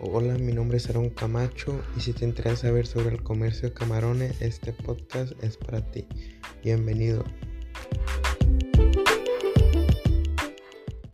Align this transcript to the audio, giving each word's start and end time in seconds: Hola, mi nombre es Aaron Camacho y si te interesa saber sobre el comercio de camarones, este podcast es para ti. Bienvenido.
Hola, 0.00 0.38
mi 0.38 0.52
nombre 0.52 0.76
es 0.76 0.88
Aaron 0.88 1.10
Camacho 1.10 1.82
y 1.96 2.00
si 2.00 2.12
te 2.12 2.24
interesa 2.24 2.68
saber 2.68 2.86
sobre 2.86 3.16
el 3.16 3.22
comercio 3.24 3.68
de 3.68 3.74
camarones, 3.74 4.40
este 4.40 4.72
podcast 4.72 5.32
es 5.42 5.56
para 5.56 5.90
ti. 5.90 6.06
Bienvenido. 6.62 7.24